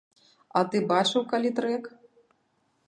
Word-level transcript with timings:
А 0.61 0.63
ты 0.71 0.81
бачыў 0.93 1.21
калі 1.33 1.49
трэк? 1.59 1.83